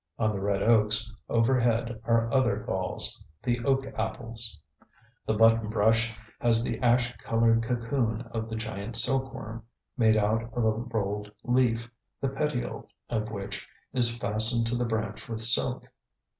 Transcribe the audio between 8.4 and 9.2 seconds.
the giant